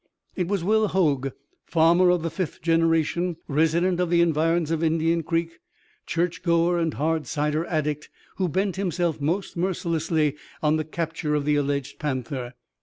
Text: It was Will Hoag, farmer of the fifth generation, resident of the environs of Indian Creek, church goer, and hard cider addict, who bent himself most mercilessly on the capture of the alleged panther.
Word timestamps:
It 0.35 0.47
was 0.47 0.63
Will 0.63 0.87
Hoag, 0.87 1.31
farmer 1.67 2.09
of 2.09 2.23
the 2.23 2.31
fifth 2.31 2.63
generation, 2.63 3.37
resident 3.47 3.99
of 3.99 4.09
the 4.09 4.21
environs 4.21 4.71
of 4.71 4.83
Indian 4.83 5.21
Creek, 5.21 5.59
church 6.07 6.41
goer, 6.41 6.79
and 6.79 6.95
hard 6.95 7.27
cider 7.27 7.67
addict, 7.67 8.09
who 8.37 8.49
bent 8.49 8.77
himself 8.77 9.21
most 9.21 9.55
mercilessly 9.55 10.35
on 10.63 10.77
the 10.77 10.85
capture 10.85 11.35
of 11.35 11.45
the 11.45 11.55
alleged 11.55 11.99
panther. 11.99 12.55